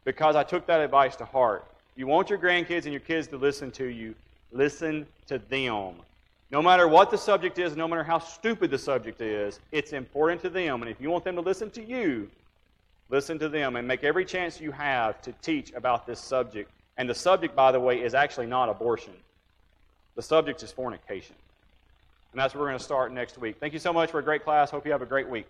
[0.05, 1.67] because I took that advice to heart.
[1.97, 4.15] You want your grandkids and your kids to listen to you,
[4.53, 5.95] listen to them.
[6.51, 10.43] No matter what the subject is, no matter how stupid the subject is, it's important
[10.43, 10.83] to them.
[10.83, 12.31] And if you want them to listen to you,
[13.09, 16.71] listen to them and make every chance you have to teach about this subject.
[16.99, 19.15] And the subject, by the way, is actually not abortion.
[20.15, 21.37] The subject is fornication.
[22.33, 23.57] And that's where we're going to start next week.
[23.59, 24.71] Thank you so much for a great class.
[24.71, 25.47] Hope you have a great week.